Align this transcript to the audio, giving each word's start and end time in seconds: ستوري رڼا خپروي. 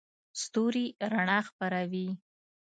ستوري 0.41 0.85
رڼا 1.13 1.39
خپروي. 1.47 2.07